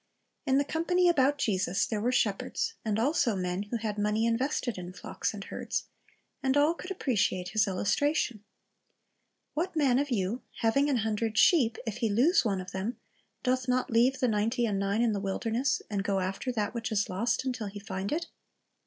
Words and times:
In 0.47 0.57
the 0.57 0.65
company 0.65 1.07
about 1.07 1.37
Jesus 1.37 1.85
there 1.85 2.01
were 2.01 2.11
shepherds, 2.11 2.73
and 2.83 2.97
also 2.97 3.35
men 3.35 3.61
who 3.69 3.77
had 3.77 3.99
money 3.99 4.25
invested 4.25 4.79
in 4.79 4.93
flocks 4.93 5.31
and 5.31 5.43
herds, 5.43 5.83
and 6.41 6.57
all 6.57 6.73
could 6.73 6.89
appreciate 6.89 7.49
His 7.49 7.67
illustration: 7.67 8.43
"What 9.53 9.75
man 9.75 9.99
of 9.99 10.09
yon, 10.09 10.41
having 10.61 10.89
an 10.89 10.97
hundred 11.05 11.37
sheep, 11.37 11.77
if 11.85 11.97
he 11.97 12.09
lose 12.09 12.43
one 12.43 12.59
of 12.61 12.71
them, 12.71 12.97
doth 13.43 13.67
not 13.67 13.89
leav^e 13.91 14.17
the 14.17 14.27
ninety 14.27 14.65
and 14.65 14.79
nine 14.79 15.03
in 15.03 15.11
the 15.13 15.19
wilderness, 15.21 15.83
and 15.87 16.03
go 16.03 16.19
after 16.19 16.51
that 16.51 16.73
which 16.73 16.91
is 16.91 17.07
lost, 17.07 17.45
until 17.45 17.67
he 17.67 17.79
find 17.79 18.11
it?" 18.11 18.25